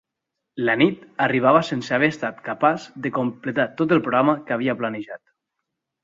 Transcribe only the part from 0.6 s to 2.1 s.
La nit arribava sense haver